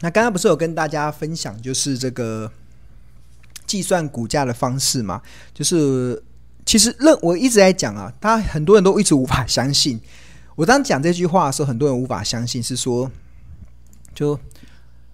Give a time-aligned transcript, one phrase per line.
[0.00, 2.50] 那刚刚不是有跟大家分享，就是这个
[3.66, 5.20] 计算股价的方式嘛？
[5.52, 6.22] 就是
[6.64, 10.00] 其实任我一直在讲啊，大家很多人都一直无法相信。
[10.54, 13.10] 我当讲这句话的时候，很多人无法相信，是说
[14.14, 14.38] 就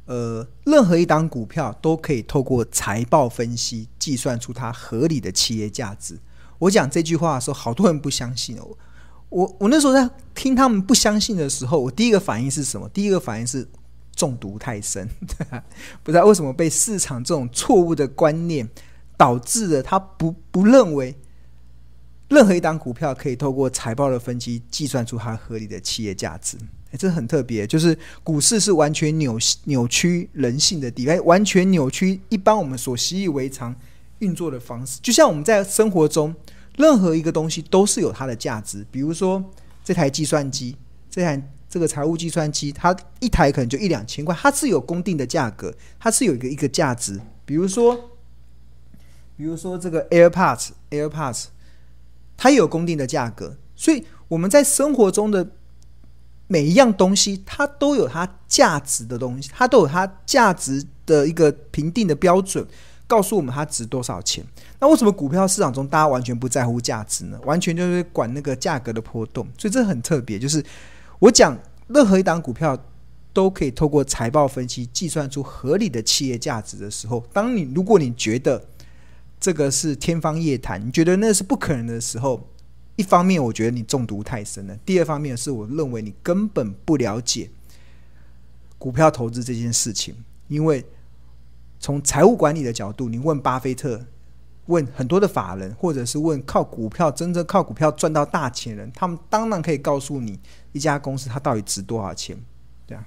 [0.05, 6.19] 呃，任何一档股票都可以透过财报分析计算出它合理的企业价值。
[6.59, 8.69] 我讲这句话的时候，好多人不相信哦。
[9.31, 12.87] 我我那时候在听他们不相信的时候，我第一个反应是什么？
[12.91, 13.67] 第一个反应是。
[14.25, 15.07] 中毒太深，
[16.03, 18.67] 不知道为什么被市场这种错误的观念
[19.19, 21.15] 导致了他不不认为
[22.29, 26.57] 任何一档股票可以透过财报的分析计算出它合理的企业价值。
[26.91, 33.77] 哎，这很特别，就是股市是完全扭扭曲人性的地方，完全扭曲一般我们所习以为常
[34.21, 34.99] 运作的方式。
[35.03, 36.35] 就像我们在生活中，
[36.79, 39.45] 任何一个东西都是有它的价值，比如说
[39.85, 40.75] 这台计算机，
[41.11, 41.51] 这台。
[41.75, 47.21] 这个财务计算机，它一台可能就一两千块，它是有公定的价格，它是有一个一个价值。
[47.45, 48.13] 比如说，
[49.37, 51.47] 比如说这个 AirPods，AirPods，
[52.37, 53.57] 它也有公定的价格。
[53.75, 55.51] 所以我们在生活中的
[56.47, 62.65] 每一样东西，它都有它价值的东西，它都有它价值的一个评定的标准，
[63.09, 64.47] 告诉我们它值多少钱。
[64.79, 67.41] 那为什么股票市场中大家完全不在乎价值呢？
[67.43, 69.45] 完全就是管那个价格的波动。
[69.59, 70.65] 所以这很特别，就是。
[71.19, 72.79] 我讲任何一档股票
[73.33, 78.65] 都可以透过财报分析计算出合理的企业价值的时候，当你如果你觉得
[79.41, 82.49] 这个是天方夜谭，你觉得那是不可能的时候，
[82.97, 87.51] 一方面我觉得你中毒太深了，第二方面是我认为你根本不了解
[88.79, 90.15] 股票投资这件事情，
[90.49, 90.85] 因为
[91.81, 94.07] 从财务管理的角度，你问巴菲特。
[94.67, 100.41] 问很多的法人，或者是问靠股票真正靠股票赚到大钱人，他们当然可以告诉你
[100.73, 102.35] 一家公司它到底值多少钱，
[102.87, 103.05] 对啊，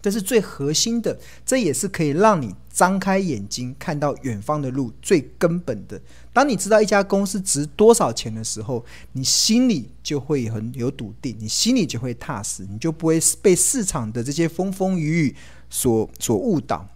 [0.00, 6.00] 这是最核心的，这也是可以让你张开眼睛看到远方的路最根本的。
[6.32, 15.36] 当你知道一家公司值多少钱的时候，你心里就会很有笃定，你心里就会踏实，你就不会被市场的这些风风雨雨
[15.68, 16.88] 所所误导。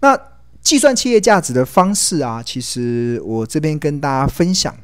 [0.00, 0.29] 那。
[0.62, 4.76] 计算企业价值的方式啊，其实我这边跟大家分享，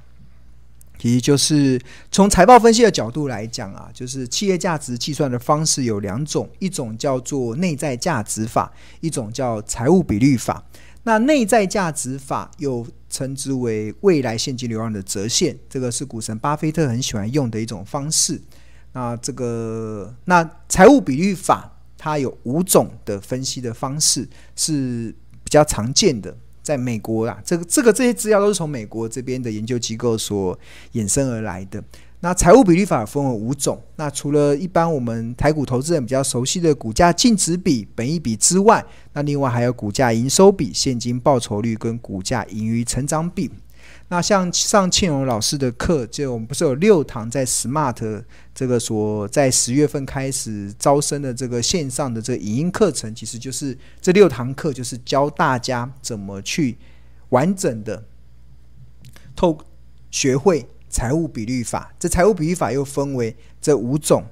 [0.99, 10.65] 其实就是从财报分析的角度来讲啊，就是企业价值计算的方式有两种，一种叫做内在价值法，一种叫财务比率法。
[11.05, 18.41] 那内在价值法又称之为未来现金流量的折现，这个是股神巴菲特很喜欢用的一种方式。
[18.93, 24.27] 那这个那财务比率法，它有五种的分析的方式
[24.57, 25.15] 是。
[25.47, 30.59] 比较常见的，在美国啊，这个这个这些资料都是从美国这边的研究机构所
[30.95, 31.81] 衍生而来的。
[32.19, 43.49] 那财务比率法分为五种，那除了一般我们台股投资人比较熟悉的股价净值比、本益比之外，那另外还有股价营收比、现金报酬率跟股价盈余成长比。
[44.09, 48.23] 那像上庆荣老师的课，就我们不是有六堂在 Smart
[48.55, 56.79] 这个所在十月份开始招生的这个线上的这个影音课程，其实就是这六堂课，就是教大家怎么去
[57.31, 58.05] 完整的
[59.35, 59.59] 透
[60.11, 61.93] 学会财务比率法。
[61.99, 64.25] 这财务比率法又分为这五种：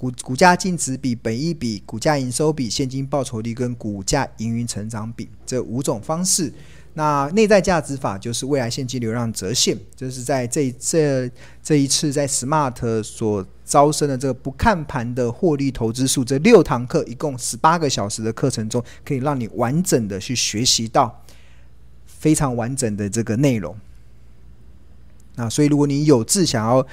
[0.00, 6.50] 股股价净值比、本益比、股价营收比、现金报酬率跟股价营运成长比这五种方式。
[6.94, 11.30] 那内在价值法就是未来现金流量折现，就是在这这
[11.62, 21.22] 这一次在 Smart 所招生的这个不看盘的获利投资术这六堂课，一共十八个小时的课程中，可以让你完整的去学习到
[22.06, 23.76] 非常完整的这个内容。
[25.34, 26.86] 那所以如果你有志想要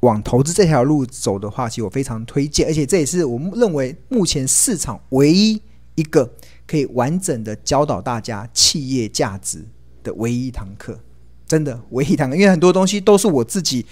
[0.00, 5.60] 往投资这条路走的话，其实我非常推荐，而且这也是我们认为目前市场唯一
[5.94, 6.30] 一个。
[6.66, 9.58] 可以完整的教导大家企业价值
[10.04, 10.96] 的唯一一堂课，
[11.44, 13.84] 真的唯一一堂课，因为很多东西都是我自己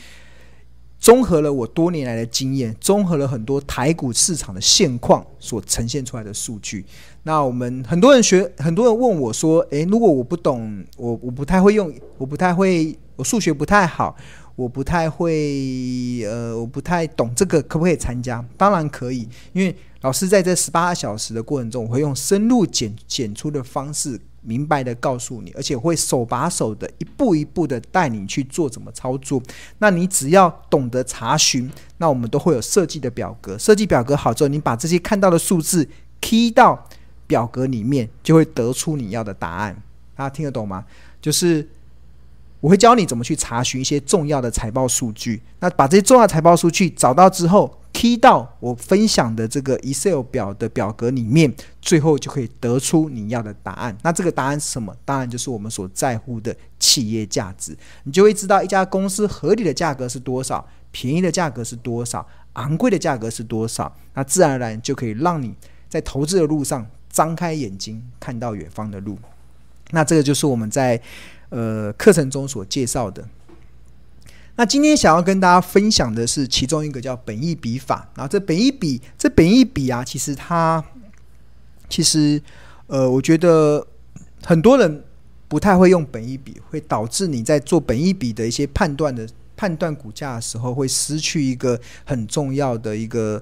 [1.00, 6.87] 综合了我多年来的经验，综合了很多台股市场的现况所呈现出来的数据。
[7.25, 14.16] 那我们很多人学，很多人问我说：“诶，如果我不懂，我我不太会用，我不太会，我数学不太好。”
[14.58, 18.44] 我不太会，呃，我不太懂这个，可不可以参加？
[18.56, 29.40] 当然可以，因为老师在这十八小时的过程中，我会用深入简简出的方式，明白的告诉你，而且会手把手的一步一步的带你去做怎么操作。
[29.78, 35.88] 那你只要懂得查询，那我们都会有设计的表格，设计表格好之后，你把这些看到的数字
[36.20, 36.84] key 到
[37.28, 39.81] 表格里面，就会得出你要的答案。
[40.16, 40.84] 大家听得懂吗？
[41.22, 41.69] 就是。
[42.60, 45.40] 我会教你怎么去查询一些重要的财报数据。
[45.60, 53.96] 那把这些重要财报数据找到之后 key 到我分享的这个 Excel 表的表格里面，最后就可以得出你要的答案。
[54.02, 54.94] 那这个答案是什么？
[55.05, 57.76] 当然就是我们所在乎的企业价值。
[58.05, 63.93] 你就会知道一家公司合理的价格是多少，便宜的价格是多少，昂贵的价格是多少。
[64.14, 65.54] 那自然而然就可以让你
[65.88, 69.19] 在投资的路上张开眼睛，看到远方的路。
[69.90, 71.00] 那这个就是我们在
[71.50, 73.26] 呃课程中所介绍的。
[74.56, 78.10] 那今天想要跟大家分享的是其中一个叫本意比法。
[78.16, 80.84] 然后这本意比，这本意比啊，其实它
[81.88, 82.42] 其实
[82.88, 83.86] 呃，我觉得
[84.42, 85.04] 很多人
[85.46, 93.40] 不太会用本意笔，会导致你在做本意笔的一些判断的判断股价的时候，会失去一个很重要的一个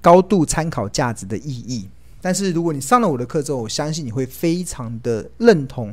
[0.00, 1.88] 高度参考价值的意义。
[2.20, 5.92] 但是如果你上了我的课之后，我相信你会非常的认同。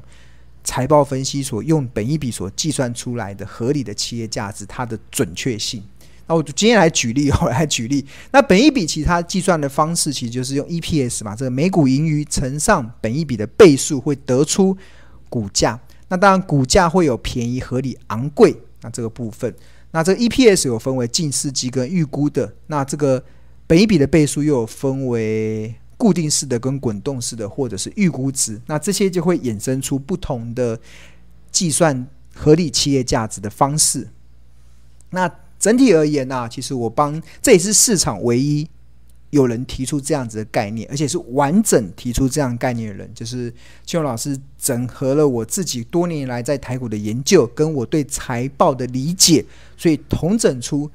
[0.63, 5.83] 财报分析所用本益比所计算出来的合理的企业价值，它的准确性。
[6.27, 8.05] 那我今天来举例，我来举例。
[8.31, 14.77] 那本益比其他计算的方式，其实就是用 EPS 嘛，这个每股盈余乘上本益比的倍数，会得出
[15.27, 15.79] 股价。
[16.09, 18.55] 那当然，股价会有便宜、合理、昂贵。
[18.81, 19.51] 那这个部分，
[19.91, 22.53] 那这个 EPS 有分为近似计跟预估的。
[22.67, 23.23] 那这个
[23.65, 25.73] 本益比的倍数又有分为。
[25.99, 30.79] 固定式的跟滚动式的，或者是预估值，那这些就会衍生出不同的
[31.51, 34.07] 计算合理企业价值的方式。
[35.09, 35.29] 那
[35.59, 38.65] 整体而言呢、啊，其实我帮这也是市场唯一
[39.31, 43.53] 有人提出这样子的概念，而且是完整提出这样概念的人，就是
[43.85, 50.89] 庆荣老师整合了我自己多年来在台股的研究，跟我对财报的理解，所以统整出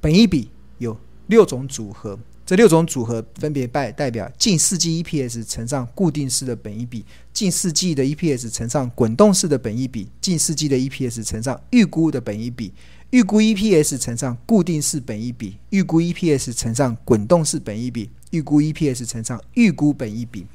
[0.00, 0.48] 本一比
[0.78, 2.18] 有六种组合。
[2.46, 7.02] 这六种组合分别代代表近似计 EPS 乘上固定式的本益比，
[7.32, 12.70] 近似计的 EPS 乘上滚动式的本益比，近似计的 EPS 乘上预估的本益比，
[13.10, 20.46] 预估 EPS 乘上固定式本益比，预估 EPS 乘上滚动式本益比，预估 EPS 乘上预估本益比。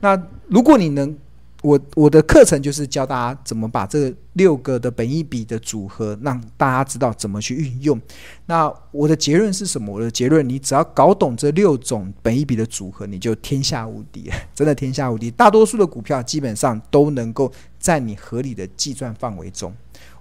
[0.00, 1.16] 那如果你能
[1.62, 8.00] 我我的课程就是教大家怎么把这六个的本益比的组合，让大家知道怎么去运用。
[8.46, 9.94] 那我的结论是什么？
[9.94, 15.30] 我的结论，你只要搞懂这六种本益比的组合，你就天下无敌， 真的天下无敌。
[15.30, 19.70] 大多数的股票基本上都能够在你合理的计算范围中。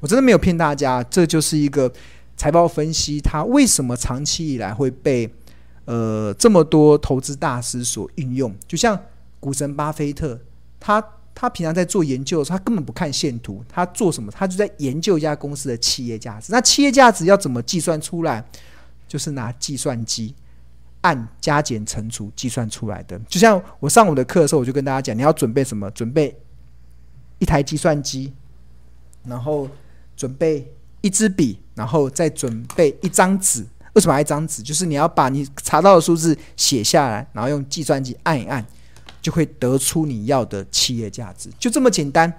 [0.02, 1.90] 我真的没有骗大家，这就是一个
[2.36, 5.34] 财报分析，它为什么长期以来会被
[5.86, 8.54] 呃这么多投资大师所运用？
[8.68, 9.00] 就像
[9.40, 10.38] 股神巴菲特，
[10.82, 11.02] 他。
[11.42, 14.30] 他平常在做研究的时候，他根本不看线图，他做什么？
[14.30, 16.52] 他就在研究一家公司的企业价值。
[16.52, 18.44] 那企业价值要怎么计算出来？
[19.08, 20.36] 就是拿计算机
[21.00, 23.18] 按加减乘除计算出来的。
[23.30, 25.90] 就像我上我的课的时候，我就跟大家讲，你要准备什么？
[25.92, 26.38] 准备
[27.38, 28.34] 一台计算机，
[29.24, 29.66] 然后
[30.18, 30.70] 准备
[31.00, 33.66] 一支笔，然后再准备一张纸。
[33.94, 34.62] 为什么还一张纸？
[34.62, 38.66] 就是你要把你查到的数字写下来，然后用计算机按一按。
[39.30, 42.34] 就会得出你要的企业价值，就这么简单。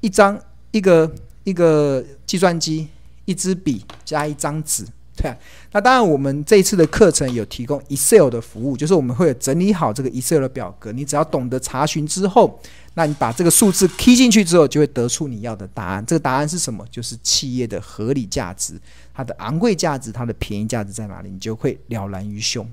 [0.00, 0.40] 一张
[0.70, 1.14] 一个
[1.44, 2.88] 一个计算机，
[3.26, 4.82] 一支笔加一张纸，
[5.14, 5.30] 对。
[5.72, 12.58] 那当然，我们这一次的课程有提供 Excel 的服务，就是我们会有整理好这个 Excel 的表格，你只要懂得查询之后，
[12.94, 16.06] 那你把这个数字 key 进去之后，就会得出你要的答案。
[16.06, 16.82] 这个答案是什么？
[16.90, 18.80] 就是企业的合理价值，
[19.12, 21.28] 它的昂贵价值，它的便宜价值在哪里？
[21.28, 22.66] 你就会了然于胸。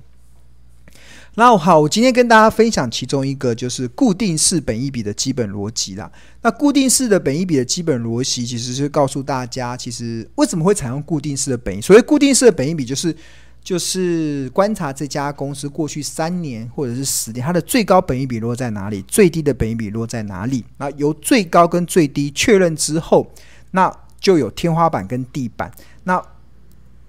[1.36, 6.10] 那好，我今天跟大家分享其中一个就是固定式本益比的基本逻辑啦。
[6.42, 11.80] 那固定式的本益比的基本逻辑，其实是告诉大家，其实为什么会采用固定式的本益。
[11.80, 13.14] 所谓固定式的本益比，就是
[13.62, 20.64] 就是观察这家公司过去三年或者是十年，它的最高本益比落在哪里，最低的本益比落在哪里。
[20.78, 23.30] 那由最高跟最低确认之后，
[23.70, 25.70] 那就有天花板跟地板。
[26.02, 26.20] 那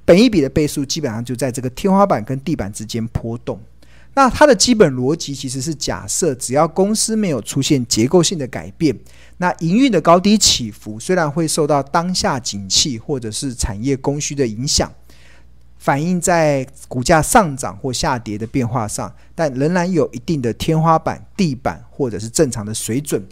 [0.05, 3.59] 本益比的倍数基本上就在这个天花板跟地板之间波动。
[4.13, 8.97] 那它的基本逻辑其实是假设，只要公司没有出现结构性的改变，
[9.37, 14.91] 那营运的高低起伏虽然会受到当下景气或者是产业供需的影响，
[15.77, 23.25] 反映在股价上涨或下跌的变化上，但仍然有一定的天花板、地板或者是正常的水准。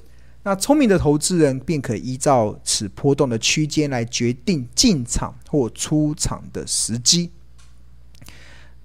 [0.44, 7.30] 那聪明的投资人便可依照此波动的区间来决定进场或出场的时机。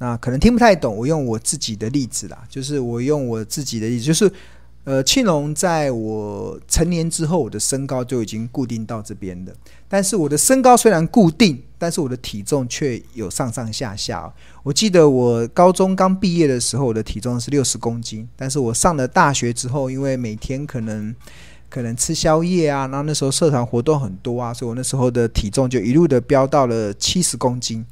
[0.05, 4.31] 那可能听不太懂，我用我自己的例子啦，就是我用我自己的例子，就是
[4.85, 9.57] 呃，庆隆在我成年之后，我的身高就已经固定到这边的。
[9.89, 14.31] 但是我的身高虽然固定，但是我的体重却有上上下下。
[14.63, 21.15] 我记得我高中刚毕业的时候，我的体重是六十公斤，但是我上了大学之后，因为每天可能
[21.71, 27.83] 可能吃宵夜啊，然后那时候社团活动很多啊，所以我那时候的体重就一路的飙到了七十公斤。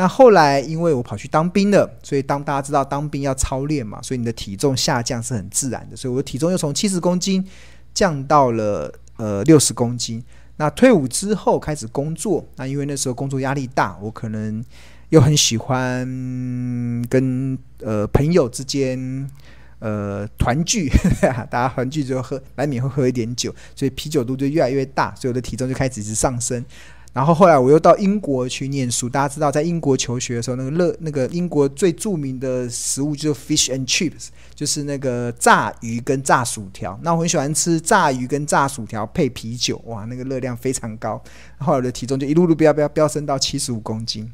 [0.00, 7.44] 那后来因为我跑去当兵了，所以当大家知道当兵要操练嘛，所以你的体重下降是很自然的，所以我的体重又从七十公斤
[7.92, 10.22] 降到了呃六十公斤。
[10.56, 14.64] 那退伍之后开始工作，那因为那时候工作压力大，我可能
[15.08, 16.06] 又很喜欢
[17.10, 19.28] 跟呃朋友之间
[19.80, 20.88] 呃团聚，
[21.50, 26.64] 大家团聚之后喝难免会喝一点酒，所以啤酒肚就越来越大，所以我的体重就开始一直上升。
[27.14, 36.96] 然后后来我又到英国去念书，大家知道在英国求学的时候，那个乐那个英国最著名的食物就是 fish and chips，就是那个炸鱼跟炸薯条。
[37.02, 41.20] 那我很喜欢吃炸鱼跟炸薯条配啤酒，哇，那个热量非常高。
[41.58, 44.30] 后来我的体重就一路路飙飙飙升到七十五公斤，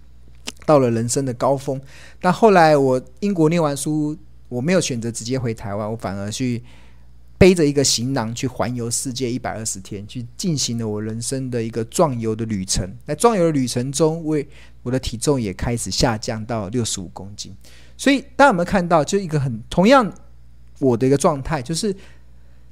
[0.67, 1.81] 到了人生的高峰。
[2.21, 4.15] 但后来我英国念完书，
[4.49, 6.63] 我没有选择直接回台湾，我反而去。
[7.37, 12.89] 背着一个行囊去环游世界一百二十天，去进行了我人生的一个壮游的旅程。
[13.07, 14.47] 在壮游的旅程中，为
[14.83, 17.55] 我的体重也开始下降到六十五公斤。
[17.97, 20.13] 所以大家有没有看到，就一个很同样
[20.79, 21.95] 我的一个状态，就是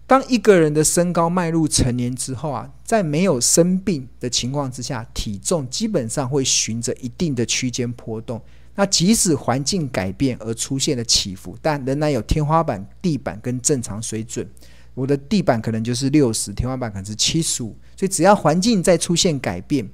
[0.07, 8.41] 当一个人的身高迈入成年之后啊，在没有生病的情况之下，体重基本上会循着一定的区间波动。
[8.75, 14.49] 那即使环境改变而出现了起伏，但仍然有天花板、地板跟正常水准。
[14.95, 17.77] 我的地板可能就是六十，天花板可能是七十五。
[17.97, 19.89] 所以只要环境再出现改变，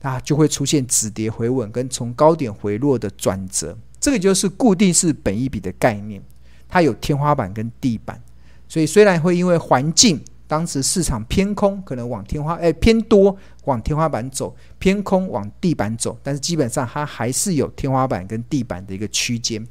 [0.00, 3.76] 啊，就会出现止跌回稳跟从高点回落的转折。
[4.00, 6.22] 这个就是固定式本一比的概念，
[6.68, 8.20] 它有天花板跟地板。
[8.68, 10.18] 所以虽然会因为环境，
[10.52, 19.66] 当时市场偏空，可能往天花哎偏多往天花板走，偏空往地板走，但是基本上它还是有天花板跟地板的一个区间。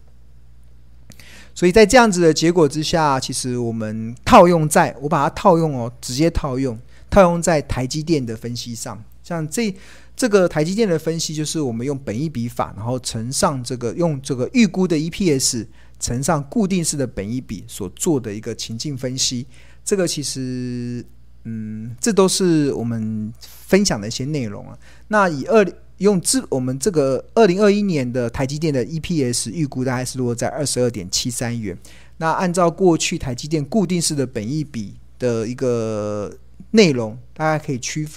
[1.53, 6.75] 所以在这样子的结果之下，其实我们套用在我把它套用哦，直接套用
[7.11, 9.71] 套用在台积电的分析上，像这
[10.15, 15.67] 这个台积电的分析就是我们用本一比法，然后乘上这个用这个预估的 EPS
[16.00, 19.45] 乘上固定式的本一比所做的一个情境分析。
[19.83, 21.05] 这个其实，
[21.43, 24.77] 嗯，这都是我们分享的一些内容啊。
[25.07, 25.65] 那以二
[25.97, 31.77] 用这我们这个二零二一年的台积电的 EPS 预估大概是落在二十二点七三元。
[32.17, 36.31] 那按照过去台积电固定式的本益比的一个
[36.71, 38.07] 内容，大家可以区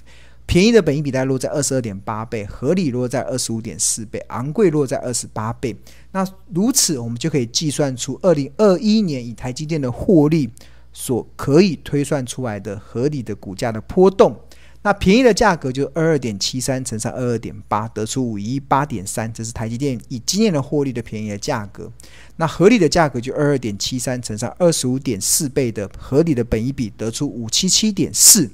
[0.46, 5.74] 便宜的本益比大概落在二十二点八倍，合理落在二十五点四倍，昂贵落在二十八倍。
[6.12, 10.50] 那如此，我们就可以计算出二零二一年以台积电的获利。
[10.94, 14.34] 所可以推算出来的合理的股价的波动，
[14.82, 21.90] 那便宜的价格就二二点七三乘上二二点八，得出五一八点三，这是台积电以今年的获利的便宜的价格。
[22.36, 28.48] 那合理的价格就二二点七三乘上二十五点四倍的合理的本益比，得出五七七点四。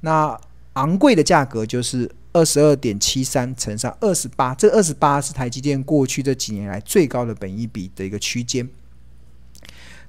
[0.00, 0.38] 那
[0.74, 8.68] 昂贵的价格就是二十二点七三乘上二十八，这二十八是台积电过去这几年来最高的本益比的一个区间。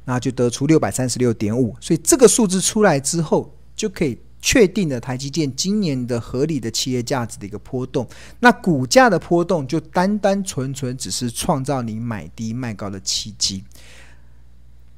[0.06, 8.08] 那就得出六百三十六点五，所以这个数字出来之后，就可以确定了台积电今年的合理的企业价值的一个波动。
[8.40, 13.64] 那股价的波动就单单纯纯只是创造你买低卖高的契机。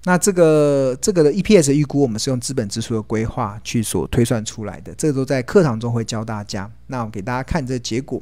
[0.03, 6.69] 那这个这个的 EPS 预估，我们是用资本支出的规划去所推算出来的，这个都在课堂中会教大家。
[6.87, 8.21] 那我给大家看这结果。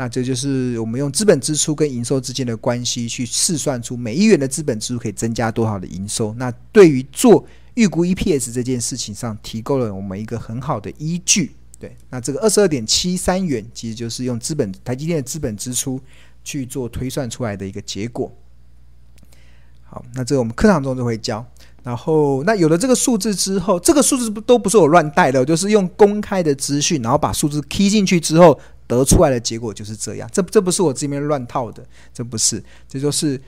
[0.00, 6.32] 那这就是我们用资本支出跟营收之间的关系，去试算出每一元的资本支出可以增加多少的营收。
[6.38, 11.52] 那对于做预估 EPS 这件事情上，提供了我们一个很好的依据。
[11.78, 16.00] 对，那这个二十二点七三元，其实就是用资本台积电的资本支出
[16.42, 18.34] 去做推算出来的一个结果。
[19.82, 21.46] 好，那这个我们课堂中就会教。
[21.82, 28.58] 然后，那有了这个数字之后，这个数字不都不是我乱带的，就是用公开的资讯，然后把数字剔进去之后。
[28.90, 33.40] 得出来的结果就是这样，这这不是我这边乱套的，这不是，这就是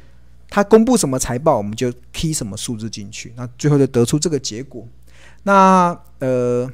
[0.49, 4.87] 他公布什么财报，我们就 key 什么数字进去，那最后就得出这个结果。
[5.43, 6.71] 那呃，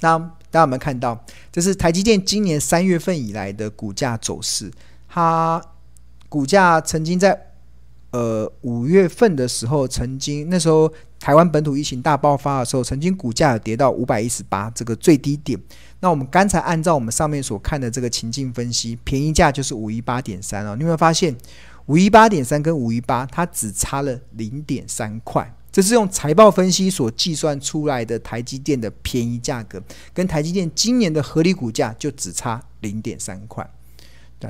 [0.00, 1.24] 那大家有没有看到？
[1.52, 4.70] 这是台积电今年三月份以来的股价走势，
[5.08, 5.62] 它
[6.28, 7.52] 股价曾经在
[8.10, 10.92] 呃五月份的时候，曾经那时候
[11.24, 15.58] 台湾本土疫情大爆发的时候，曾经股价有跌到五百一十八这个最低点。
[16.00, 20.76] 那我们刚才按照我们上面所看的这个情境分析，便宜价就是五一八点三哦。
[20.76, 21.34] 你有没有发现，
[21.86, 25.50] 五一八点三跟五一八它只差了零点三块？
[25.72, 33.66] 这是用财报分析所计算出来的台积电的便宜价格，跟台积电今年的合理股价就只差零点三块。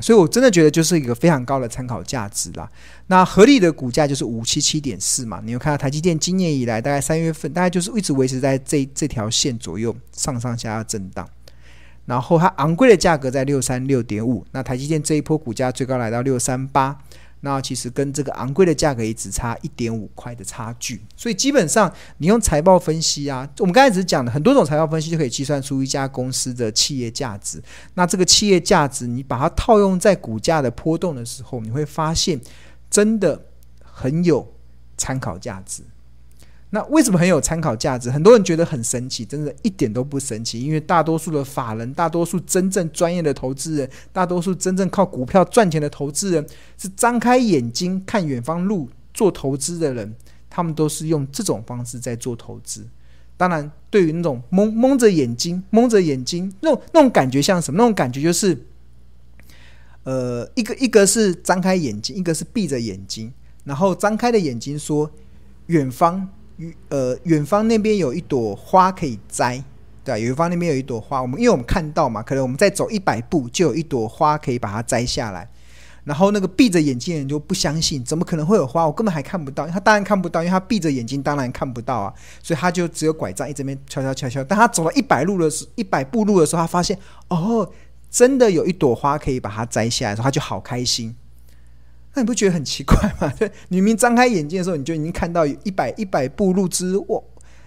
[0.00, 2.70] 所以我真的觉得就是一个非常高的参考价值啦。
[3.06, 5.40] 那合理的股价就是五七七点四嘛。
[5.44, 11.28] 你有看到台积电今年以来大概三月份，大概就是一直维持在这这条线左右上上下下震荡。
[12.06, 16.98] 然后它昂贵的价格在六三六点五，那台积电这一波股价最高来到六三八。
[17.44, 27.62] 那其实跟这个昂贵的价格也只差一点五块的差距，所以基本上你用财报分析啊，我们刚才只是讲了很多种财报分析就可以计算出一家公司的企业价值。
[27.92, 32.40] 那这个企业价值，你把它套用在股价的波动的时候，你会发现
[32.88, 33.38] 真的
[33.82, 34.50] 很有
[34.96, 35.82] 参考价值。
[36.74, 38.10] 那为什么很有参考价值？
[38.10, 40.60] 很多人觉得很神奇，真的一点都不神奇。
[40.60, 46.44] 因为大多数的法人，大多数真正专业的投资人，大多数真正靠股票赚钱的投资人，
[46.76, 50.16] 是张开眼睛看远方路做投资的人，
[50.50, 52.84] 他们都是用这种方式在做投资。
[53.36, 57.78] 当然，对于那种蒙蒙着眼睛、蒙着眼睛那种那种感觉像什么？
[57.78, 58.66] 那种感觉就是，
[60.02, 63.32] 呃，一个一个是张开眼睛，一个是闭着眼睛。
[63.62, 65.08] 然后张开的眼睛说，
[65.66, 66.28] 远方。
[66.88, 69.62] 呃，远方那边有一朵花可以摘，
[70.04, 75.48] 对，远方那边有一朵花，我们因为我们看到嘛，可能我们再走一百步就有一朵花可以把它摘下来。
[76.04, 78.86] 然后那个闭着眼睛的人就不相信，怎么可能会有花？
[78.86, 79.66] 我根本还看不到。
[79.66, 82.12] 他当然看不到，因为他闭着眼睛，当然看不到啊。
[82.42, 84.44] 所以他就只有拐杖一直边敲敲敲敲。
[84.44, 87.66] 当他走了一百路的时，一百步路的时候，他发现哦，
[88.10, 91.16] 真的有一朵花可以把它摘下来的时候，他就好开心。
[92.14, 93.32] 那你不觉得很奇怪吗？
[93.68, 97.20] 你明明张开眼睛的时候，你就已经看到有一百一百步路之哇，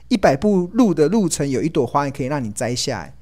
[0.07, 3.13] 一百步路的路程有一朵花可以让你摘下来，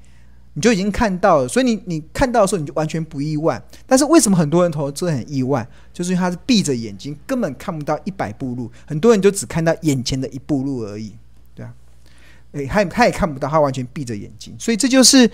[0.54, 1.48] 你就已经看到了。
[1.48, 3.60] 所以你你看到的时候，你就完全不意外。
[3.86, 5.66] 但是为什么很多人投资很意外？
[5.92, 8.70] 就是因为他是闭着眼睛，根本看不到一百步路。
[8.86, 11.12] 很多人就只看到眼前的一步路而已，
[11.56, 11.74] 对啊，
[12.52, 14.54] 诶，他他也看不到，他完全闭着眼睛。
[14.58, 15.28] 所以这就是。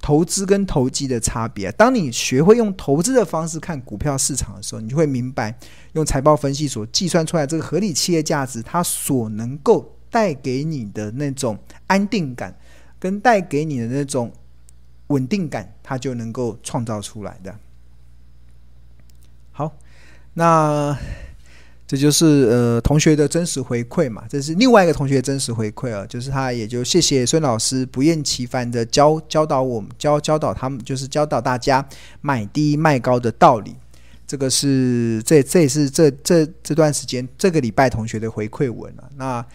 [0.00, 5.58] 投资跟投机的差别，当你学会用投资的方式看股票市场的时候，你就会明白，
[5.92, 12.56] 用财报分析所计算出来这个合理企业价值，它所能够带给你的那种安定感，
[12.98, 14.32] 跟带给你的那种
[15.08, 17.54] 稳定感，它就能够创造出来的。
[19.52, 19.76] 好，
[20.34, 20.96] 那。
[21.88, 31.82] 这就是呃同学的真实回馈嘛，这是另外一个同学真实回馈啊，就是他也就谢谢孙老师不厌其烦的教教导我们教教导他们，就是教导大家
[32.20, 33.74] 买低卖高的道理。
[34.26, 39.10] 这个是这这也是这这这段时间这个礼拜同学的回馈文了，啊。
[39.16, 39.46] 那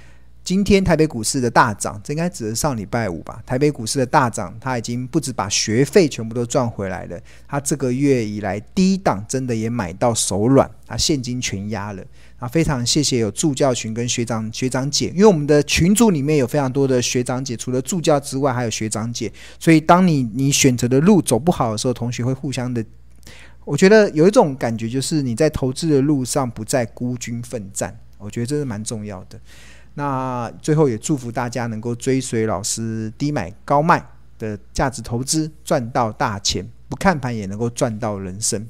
[0.43, 3.41] 今天台北股市的大涨，这应该指的是上礼拜五吧？
[3.45, 12.03] 台北股市的大涨，他已经不止把学费全部都赚回来了，他这个月以来低档真的也买到手软，他现金全压了。
[12.39, 22.83] 啊，非常谢谢有助教群跟学长学长姐，因为我们的群组里面有非常多的学长姐，除了助教之外，还有学长姐，所以当你你选择的路走不好的时候，同学会互相的，
[23.63, 29.39] 我觉得有一种感觉，就是你在投资的路上不再孤军奋战，我觉得这是蛮重要的。
[29.93, 34.05] 那最后也祝福大家能够追随老师低买高卖
[34.37, 38.67] 的价值投资，赚到大钱，不看盘也能够赚到人生，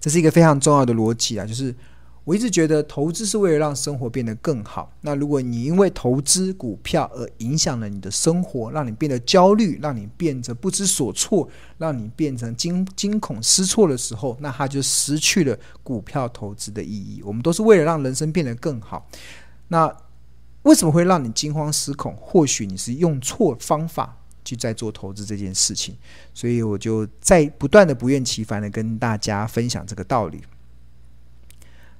[0.00, 1.74] 这是一个非常重要的逻辑啊，就是。
[2.26, 4.92] 我一直觉得投资是为了让生活变得更好。
[5.00, 17.22] 那如果你因为投资股票而影响了你的生活，让你变得焦虑，让你变得不知所措，让你变成惊惊恐失措的时候，那它就失去了股票投资的意义。
[17.24, 19.08] 我们都是为了让人生变得更好。
[19.68, 19.94] 那
[20.62, 22.16] 为什么会让你惊慌失恐？
[22.16, 25.96] 或许你是用错方法去在做投资这件事情。
[26.34, 30.42] 所以我就在不断的不厌其烦的跟大家分享这个道理。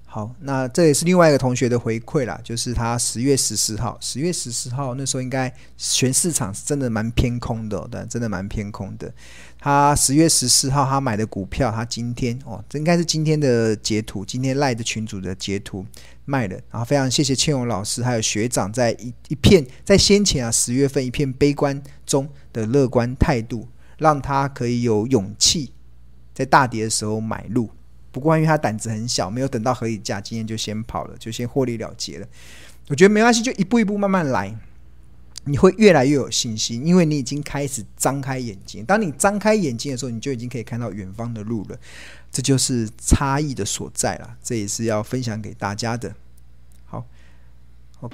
[0.09, 9.13] 好，那这也是另外一个同学的回馈啦，就是他十月十四号，十月十四号那时候应该全市场是真的蛮偏空的，对，真的蛮偏空的。
[9.59, 15.85] 他十月十四号他买的股票，他今天哦，这应该是今天的截图，今天赖的群主的截图
[16.27, 16.57] 卖的。
[16.71, 25.73] 然后非常谢谢倩荣老师还有学长在一一片在先前啊十月份一片悲观中的乐观态度，让他可以有勇气
[26.35, 27.71] 在大跌的时候买入。
[28.13, 32.27] 不过，因为他胆子很小，没有等到合理价，今天就先跑了，就先获利了结了。
[32.89, 34.55] 我觉得没关系，就一步一步慢慢来，
[35.49, 38.85] 你会越来越有信心，因为你已经开始张开眼睛。
[38.85, 41.79] 当你张开眼睛的时候，你就已经可以看到远方的路了。
[42.33, 46.15] 这就是差异的所在了，这也是要分享给大家的。
[46.85, 47.07] 好，
[47.99, 48.11] 好。